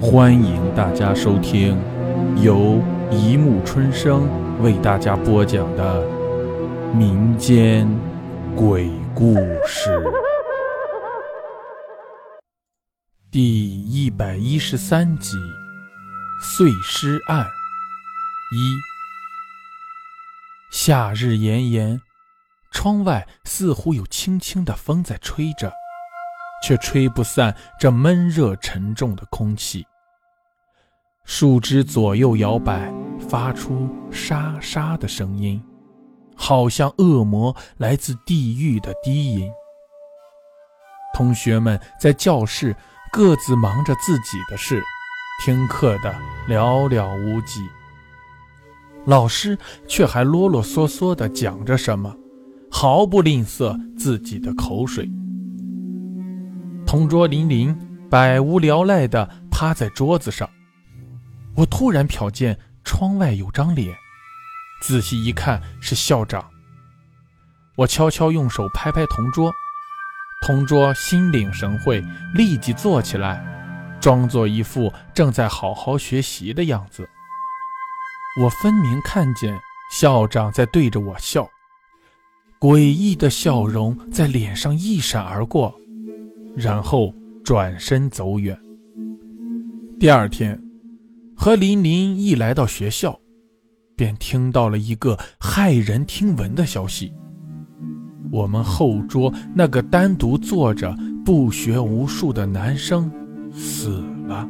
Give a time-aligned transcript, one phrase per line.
[0.00, 1.76] 欢迎大家收听
[2.40, 4.28] 由一木春生
[4.62, 6.06] 为大家播讲的
[6.94, 7.84] 民间
[8.54, 9.34] 鬼故
[9.66, 10.00] 事
[13.28, 15.36] 第一百一十三集
[16.40, 17.44] 《碎尸案》
[18.54, 18.76] 一。
[20.70, 22.00] 夏日炎炎，
[22.70, 25.72] 窗外似乎有轻轻的风在吹着。
[26.62, 29.86] 却吹不散这闷热沉重的空气。
[31.24, 32.92] 树枝左右摇摆，
[33.28, 35.62] 发出沙沙的声音，
[36.34, 39.50] 好像恶魔来自地狱的低吟。
[41.14, 42.74] 同学们在教室
[43.12, 44.82] 各自忙着自己的事，
[45.44, 46.14] 听课的
[46.48, 47.60] 寥寥无几。
[49.04, 52.14] 老师却还啰啰嗦嗦地讲着什么，
[52.70, 55.10] 毫不吝啬自己的口水。
[56.88, 60.48] 同桌琳琳百无聊赖地趴在桌子上，
[61.54, 63.94] 我突然瞟见窗外有张脸，
[64.80, 66.48] 仔细一看是校长。
[67.76, 69.52] 我悄悄用手拍拍同桌，
[70.40, 73.44] 同桌心领神会，立即坐起来，
[74.00, 77.06] 装作一副正在好好学习的样子。
[78.40, 79.60] 我分明看见
[79.92, 81.50] 校长在对着我笑，
[82.58, 85.77] 诡异的笑容在脸上一闪而过。
[86.58, 87.14] 然后
[87.44, 88.58] 转身走远。
[90.00, 90.60] 第二天，
[91.36, 93.16] 和琳琳一来到学校，
[93.96, 97.12] 便听到了一个骇人听闻的消息：
[98.32, 100.92] 我们后桌那个单独坐着
[101.24, 103.08] 不学无术的男生
[103.52, 104.48] 死了。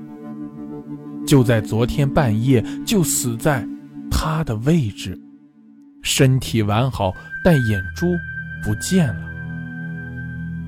[1.26, 3.68] 就在昨天半夜，就死在
[4.10, 5.20] 他的位置，
[6.02, 7.12] 身体完好，
[7.44, 8.06] 但眼珠
[8.64, 9.28] 不见了。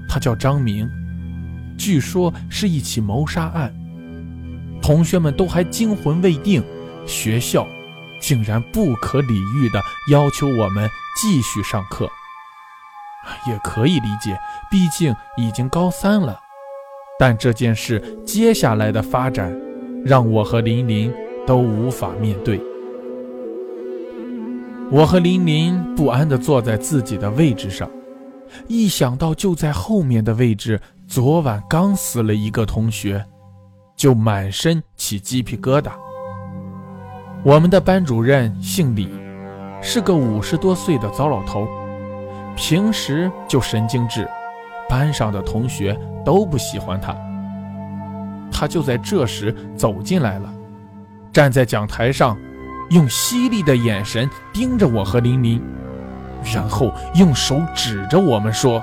[0.06, 0.86] 他叫张明。
[1.80, 3.74] 据说是一起谋杀案，
[4.82, 6.62] 同学们都还惊魂未定，
[7.06, 7.66] 学校
[8.20, 12.06] 竟然不可理喻地要求我们继续上课。
[13.48, 14.38] 也可以理解，
[14.70, 16.38] 毕竟已经高三了。
[17.18, 19.50] 但这件事接下来的发展，
[20.04, 21.10] 让我和琳琳
[21.46, 22.60] 都无法面对。
[24.90, 27.90] 我和琳琳不安地坐在自己的位置上，
[28.68, 30.78] 一想到就在后面的位置。
[31.10, 33.26] 昨晚刚死了一个同学，
[33.96, 35.90] 就满身起鸡皮疙瘩。
[37.42, 39.08] 我们的班主任姓李，
[39.82, 41.66] 是个五十多岁的糟老头，
[42.54, 44.24] 平时就神经质，
[44.88, 47.12] 班上的同学都不喜欢他。
[48.52, 50.48] 他就在这时走进来了，
[51.32, 52.38] 站在讲台上，
[52.90, 55.60] 用犀利的眼神盯着我和琳琳，
[56.54, 58.80] 然后用手指着我们说：“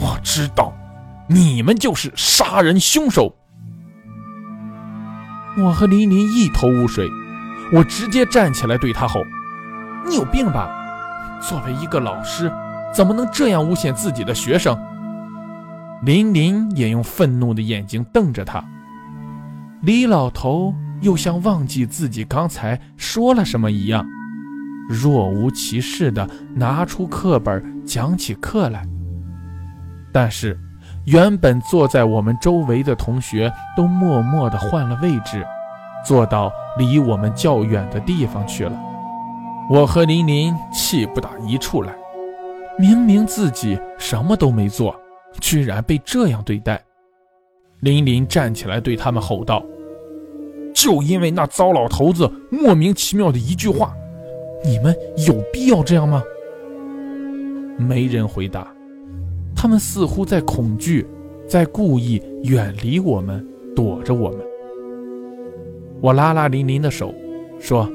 [0.00, 0.72] 我知道。”
[1.28, 3.34] 你们就是杀人凶手！
[5.58, 7.06] 我和琳琳一头雾水，
[7.72, 9.20] 我直接站起来对他吼
[10.08, 10.70] ：“你有病吧？
[11.40, 12.50] 作为一个老师，
[12.94, 14.78] 怎么能这样诬陷自己的学生？”
[16.02, 18.64] 琳琳也用愤怒的眼睛瞪着他。
[19.82, 20.72] 李老头
[21.02, 24.06] 又像忘记自己刚才说了什么一样，
[24.88, 28.86] 若无其事地拿出课本讲起课来，
[30.10, 30.58] 但是。
[31.10, 35.42] 原本坐在我们周围的同学都默默地换了位置，
[36.04, 38.72] 坐到离我们较远的地方去了。
[39.70, 41.94] 我和琳琳气不打一处来，
[42.78, 44.94] 明明自己什么都没做，
[45.40, 46.78] 居然被这样对待。
[47.80, 49.64] 琳琳站起来对他们吼道
[50.76, 53.94] ：“就因为那糟老头子莫名其妙的一句话，
[54.62, 54.94] 你们
[55.26, 56.22] 有必要这样吗？”
[57.78, 58.66] 没人回答。
[59.60, 61.04] 他们似乎在恐惧，
[61.48, 64.38] 在故意远离我们，躲着我们。
[66.00, 67.12] 我拉拉林林的手，
[67.58, 67.90] 说：“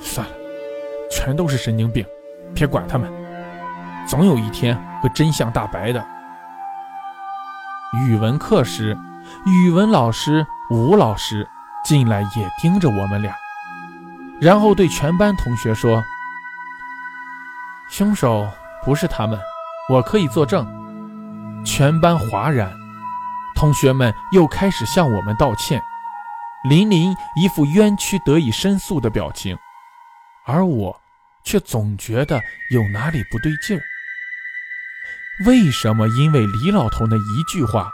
[0.00, 0.32] 算了，
[1.10, 2.02] 全都是神经病，
[2.54, 3.12] 别管他们，
[4.08, 6.02] 总有一天会真相大白的。”
[8.08, 8.96] 语文课时，
[9.44, 11.46] 语文老师吴老师
[11.84, 13.36] 进来也盯着我们俩，
[14.40, 16.02] 然后对全班同学说
[17.92, 18.48] ：“凶手
[18.86, 19.38] 不是他们，
[19.90, 20.66] 我可以作证。”
[21.64, 22.72] 全班哗然，
[23.56, 25.82] 同学们又开始向我们道歉。
[26.68, 29.56] 琳琳一副冤屈得以申诉的表情，
[30.46, 31.00] 而我
[31.42, 32.40] 却总觉得
[32.70, 33.82] 有哪里不对劲儿。
[35.46, 37.90] 为什么因为李老头那一句话，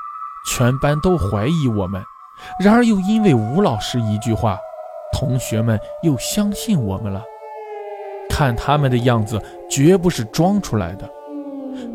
[0.46, 2.02] 全班都怀疑我们；
[2.62, 4.58] 然而又因为吴老师一句话，
[5.12, 7.22] 同学们又相信我们了？
[8.28, 11.10] 看他们的样子，绝不是装出来的。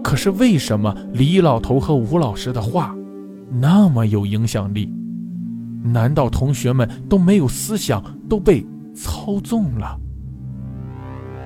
[0.03, 2.95] 可是为什么李老头和吴老师的话
[3.49, 4.91] 那么有影响力？
[5.83, 8.65] 难道同学们都没有思想，都被
[8.95, 9.99] 操纵了？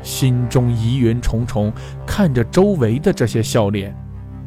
[0.02, 1.74] 心中疑云重重，
[2.08, 3.94] 看着周围的这些笑脸，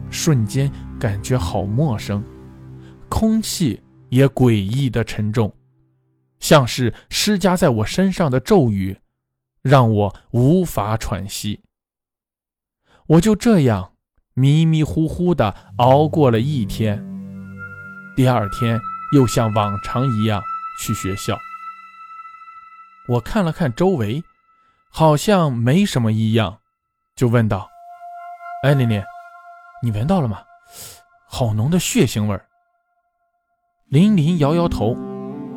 [0.08, 2.24] 瞬间感觉好陌生，
[3.08, 3.78] 空气
[4.08, 5.52] 也诡异的沉重，
[6.40, 8.96] 像是施加在我身上的咒语，
[9.60, 11.60] 让我无法喘息。
[13.06, 13.93] 我就这样
[14.34, 17.04] 迷迷糊糊的熬过了一天，
[18.16, 18.81] 第二天。
[19.12, 20.43] 又像往常一样
[20.81, 21.37] 去学校。
[23.08, 24.25] 我看了看周围，
[24.90, 26.58] 好像没什么异样，
[27.14, 27.69] 就问道
[28.64, 29.02] ：“哎，琳琳，
[29.82, 30.43] 你闻到了吗？
[31.28, 32.46] 好浓的血腥味儿。”
[33.93, 34.96] 琳琳摇摇头：“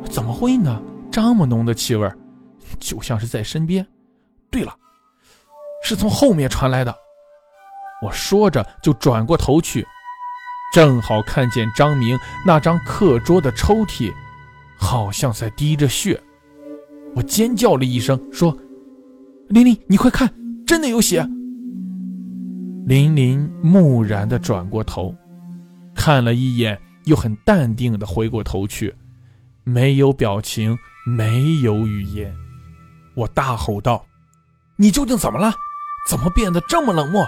[0.04, 0.82] 怎么会呢？
[1.10, 2.06] 这么浓的气味，
[2.78, 3.86] 就像是在身边。
[4.50, 4.76] 对了，
[5.82, 6.94] 是从后面传来的。”
[8.02, 9.86] 我说着就转过头去。
[10.72, 14.12] 正好看见张明那张课桌的抽屉，
[14.76, 16.20] 好像在滴着血。
[17.14, 18.54] 我尖叫了一声，说
[19.48, 20.30] ：“琳琳，你快看，
[20.66, 21.22] 真的有血！”
[22.84, 25.14] 琳琳木然地转过头，
[25.94, 28.94] 看了一眼，又很淡定地回过头去，
[29.64, 30.76] 没有表情，
[31.06, 32.34] 没有语言。
[33.14, 34.04] 我大吼道
[34.76, 35.54] ：“你究竟怎么了？
[36.08, 37.26] 怎么变得这么冷漠？”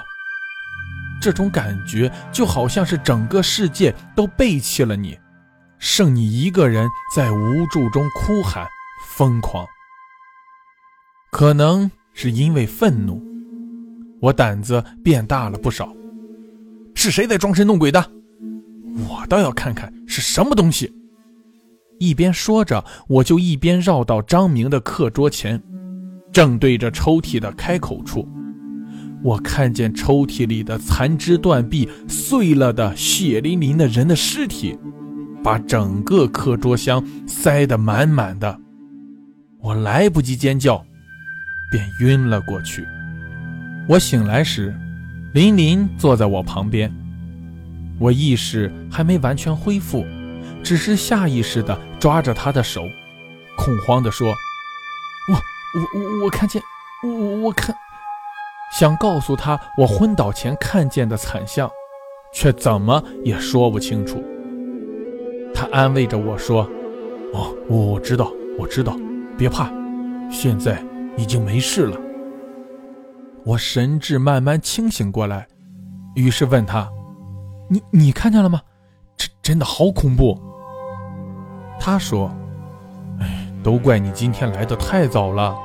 [1.20, 5.18] 这种感觉就好像是整个世界都背弃了你，
[5.78, 8.66] 剩你一个人在无助中哭喊、
[9.16, 9.66] 疯狂。
[11.30, 13.22] 可能是因为愤怒，
[14.20, 15.92] 我胆子变大了不少。
[16.94, 18.10] 是谁在装神弄鬼的？
[19.08, 20.92] 我倒要看看是什么东西！
[22.00, 25.62] 一边说着，我就一边绕到张明的课桌前，
[26.32, 28.26] 正对着抽屉的开口处。
[29.22, 34.78] 我看见抽屉里的残肢断臂、碎了的血淋淋的人的尸体，
[35.42, 38.60] 把整个课桌箱塞得满满的。
[39.60, 40.84] 我来不及尖叫，
[41.70, 42.86] 便晕了过去。
[43.88, 44.72] 我醒来时，
[45.34, 46.94] 琳琳坐在我旁边，
[47.98, 50.06] 我意识还没完全恢复，
[50.62, 52.82] 只是下意识地抓着她的手，
[53.56, 54.28] 恐慌地说
[55.28, 56.62] ：“我我我我看见，
[57.02, 57.74] 我我看。”
[58.70, 61.70] 想告诉他我昏倒前看见的惨象，
[62.32, 64.22] 却怎么也说不清楚。
[65.54, 66.68] 他安慰着我说
[67.32, 68.96] ：“哦，我知道，我知道，
[69.36, 69.70] 别怕，
[70.30, 70.84] 现在
[71.16, 71.98] 已经没事了。”
[73.44, 75.48] 我神志慢慢清醒过来，
[76.14, 76.88] 于是问他
[77.68, 78.60] ：“你你看见了吗？
[79.16, 80.38] 这真的好恐怖。”
[81.80, 82.30] 他说
[83.20, 85.56] ：“哎，都怪你今天来的太早了，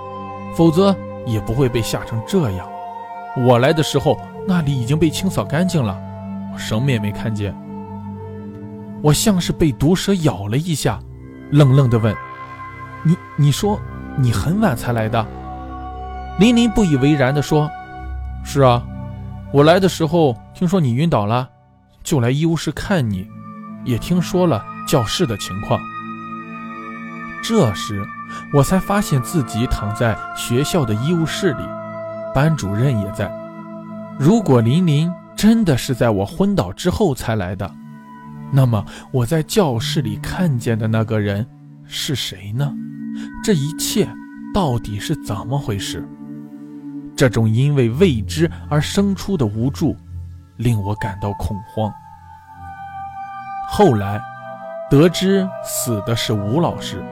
[0.55, 0.95] 否则
[1.25, 2.67] 也不会被吓成这样。”
[3.35, 5.99] 我来的时候，那里已经被清扫干净了，
[6.53, 7.55] 我什么也没看见。
[9.01, 10.99] 我像是被毒蛇咬了一下，
[11.49, 12.15] 愣愣地问
[13.03, 13.79] ：“你，你说
[14.17, 15.25] 你很晚才来的？”
[16.39, 17.69] 琳琳不以为然地说
[18.45, 18.83] ：“是啊，
[19.51, 21.49] 我来的时候听说你晕倒了，
[22.03, 23.27] 就来医务室看你，
[23.83, 25.79] 也听说了教室的情况。
[27.43, 28.05] 这时，
[28.53, 31.63] 我才发现自己躺在学校的医务室里。”
[32.33, 33.31] 班主任也在。
[34.19, 37.69] 如果琳琳真的是在我昏倒之后才来的，
[38.51, 41.45] 那么我在教室里看见的那个人
[41.85, 42.73] 是谁呢？
[43.43, 44.07] 这一切
[44.53, 46.07] 到底是怎么回事？
[47.15, 49.95] 这种因为未知而生出的无助，
[50.57, 51.91] 令我感到恐慌。
[53.67, 54.21] 后来
[54.89, 57.03] 得知死的是吴老师，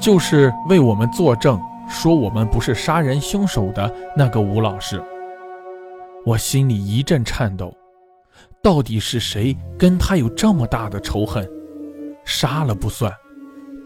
[0.00, 1.60] 就是为我们作证。
[1.88, 5.02] 说我们不是杀人凶手的那个吴老师，
[6.24, 7.74] 我心里一阵颤抖。
[8.62, 11.48] 到底是谁跟他有这么大的仇恨？
[12.24, 13.12] 杀了不算，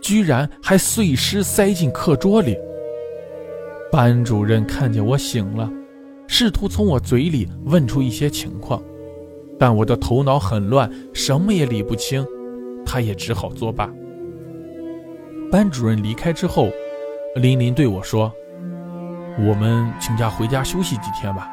[0.01, 2.57] 居然还碎尸塞进课桌里。
[3.91, 5.69] 班主任看见我醒了，
[6.29, 8.81] 试图从我嘴里问出一些情况，
[9.59, 12.25] 但我的头脑很乱，什么也理不清，
[12.87, 13.91] 他也只好作罢。
[15.51, 16.71] 班主任离开之后。
[17.37, 18.33] 琳琳对我说
[19.39, 21.49] ：“我们请假回家休息几天吧，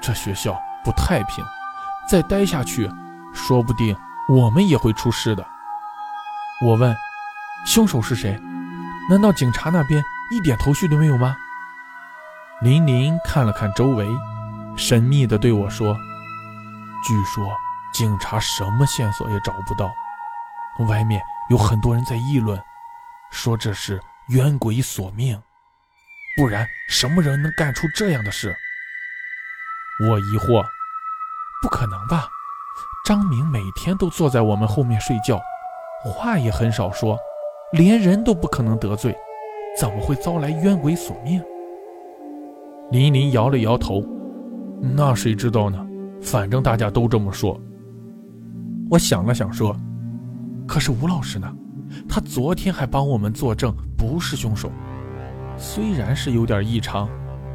[0.00, 1.44] 这学校不太平，
[2.08, 2.90] 再待下去，
[3.32, 3.96] 说不定
[4.28, 5.46] 我们也会出事的。”
[6.64, 6.96] 我问
[7.66, 8.40] ：“凶手是谁？
[9.08, 10.02] 难道警察那边
[10.32, 11.36] 一点头绪都没有吗？”
[12.62, 14.08] 琳琳看了看周围，
[14.76, 15.94] 神秘地对我说
[17.04, 17.46] ：“据说
[17.92, 19.92] 警察什么线索也找不到，
[20.88, 22.60] 外面有很多人在议论，
[23.30, 24.02] 说这是……”
[24.32, 25.38] 冤鬼索命，
[26.38, 28.56] 不然什么人能干出这样的事？
[30.08, 30.64] 我疑惑，
[31.60, 32.30] 不可能吧？
[33.04, 35.38] 张明每天都坐在我们后面睡觉，
[36.02, 37.18] 话也很少说，
[37.72, 39.14] 连人都不可能得罪，
[39.78, 41.42] 怎么会遭来冤鬼索命？
[42.90, 44.02] 林林摇了摇头，
[44.80, 45.86] 那谁知道呢？
[46.22, 47.60] 反正大家都这么说。
[48.88, 49.76] 我想了想说
[50.66, 51.54] ：“可是吴老师呢？
[52.08, 54.72] 他昨天还帮我们作证，不是凶手。
[55.56, 57.08] 虽然是有点异常，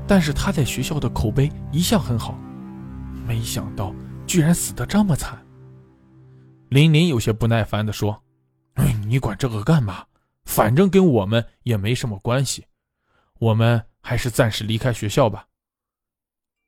[0.08, 2.40] 但是他在学校的口碑一向很好。
[3.28, 3.94] 没想到
[4.26, 5.38] 居然死得这么惨。”
[6.72, 8.24] 林林有些不耐烦地说：“，
[9.06, 10.06] 你管这个干嘛？
[10.46, 12.66] 反正跟我们也没什么关系。
[13.40, 15.48] 我们还是暂时离开学校吧。”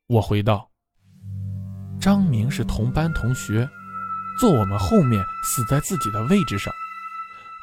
[0.08, 0.70] 我回道
[2.02, 3.70] ：“张明是同班同学。”
[4.42, 6.74] 坐我们后面，死在自己的位置上。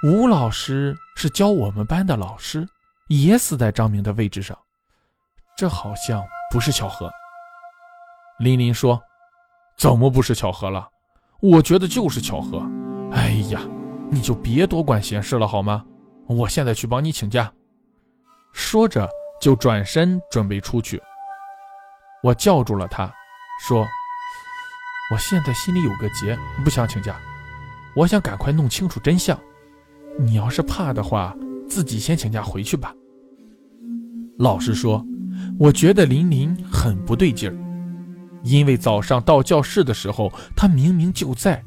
[0.02, 2.68] 吴老师是教我们班的老师，
[3.08, 4.56] 也死在张明的位置上。
[5.56, 6.22] 这好像
[6.52, 7.10] 不是巧合。
[8.38, 9.02] 林林说
[9.78, 10.86] ：“怎么不是巧合了？
[11.40, 12.62] 我觉得就是巧合。”
[13.12, 13.62] 哎呀，
[14.10, 15.82] 你就别多管闲事了好吗？
[16.26, 17.50] 我现在去帮你请假。
[18.52, 19.08] 说着
[19.40, 21.02] 就转身准备出去。
[22.22, 23.10] 我叫住了他，
[23.66, 23.86] 说。
[25.10, 27.16] 我现在心里有个结，不想请假。
[27.94, 29.38] 我想赶快弄清楚真相。
[30.18, 31.34] 你要是怕的话，
[31.68, 32.94] 自己先请假回去吧。
[34.38, 35.04] 老实说，
[35.58, 37.56] 我觉得林林很不对劲儿，
[38.42, 41.62] 因为早上到教室的时候，他明明就在。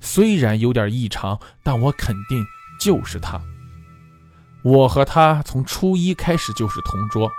[0.00, 2.42] 虽然有点异常，但我肯定
[2.80, 3.40] 就是他。
[4.62, 7.30] 我和他从初一开始就是同桌，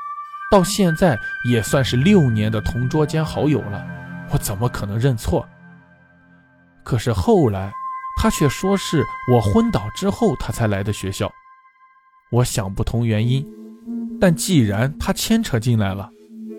[0.52, 1.18] 到现在
[1.50, 3.86] 也算是六年的同桌兼好友了。
[4.32, 5.48] 我怎么可能认错？
[6.84, 7.72] 可是后来，
[8.22, 11.28] 他却说是我昏倒之后他才来的学校。
[12.32, 13.44] 我想不通原因，
[14.20, 16.08] 但既然他牵扯进来了，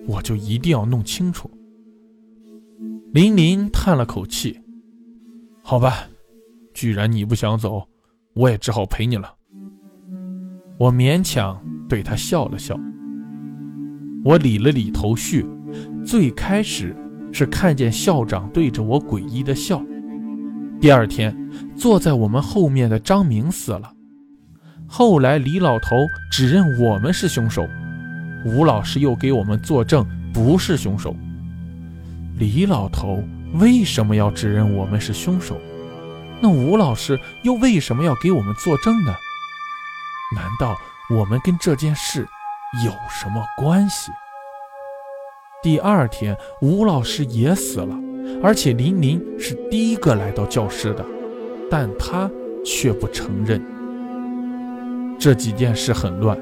[0.08, 1.48] 我就一定要弄清楚。
[3.12, 4.60] 林林叹了口气
[5.62, 6.08] ：“好吧，
[6.74, 7.86] 既然你不想走，
[8.34, 9.32] 我也只好陪你了。”
[10.80, 12.76] 我勉强对他笑了笑。
[14.24, 15.46] 我理了理头绪，
[16.04, 16.96] 最开始。
[17.34, 19.82] 是看见校长对着我诡异的笑。
[20.82, 21.32] 第二天，
[21.76, 23.92] 坐在我们后面的张明死了。
[24.88, 25.94] 后来李老头
[26.28, 27.64] 指认我们是凶手，
[28.44, 31.14] 吴老师又给我们作证不是凶手。
[32.36, 33.22] 李老头
[33.60, 35.56] 为什么要指认我们是凶手？
[36.40, 39.14] 那吴老师又为什么要给我们作证呢？
[40.34, 40.76] 难道
[41.16, 42.26] 我们跟这件事
[42.84, 44.10] 有什么关系？
[45.62, 47.96] 第二天，吴老师也死了，
[48.40, 51.04] 而且林林是第一个来到教室的，
[51.68, 52.30] 但他
[52.64, 53.60] 却不承认。
[55.18, 56.38] 这几件事很乱，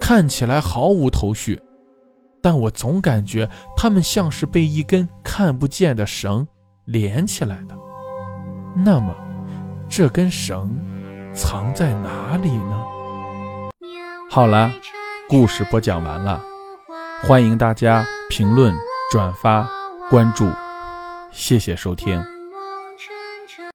[0.00, 1.60] 看起来毫无头绪，
[2.40, 6.46] 但我总感觉他们像是被一根看不见的绳
[6.86, 7.76] 连起来的。
[8.74, 9.14] 那么，
[9.88, 10.74] 这根绳
[11.34, 12.84] 藏在哪里呢？
[14.30, 14.70] 好了，
[15.28, 16.42] 故事播讲完了，
[17.22, 18.04] 欢迎大家。
[18.30, 18.74] 评论、
[19.10, 19.68] 转发、
[20.08, 20.46] 关注，
[21.32, 22.41] 谢谢收听。